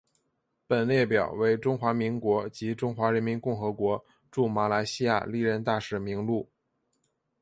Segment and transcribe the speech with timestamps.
[0.65, 6.49] 本列表为中华民国及中华人民共和国驻马来西亚历任大使名录。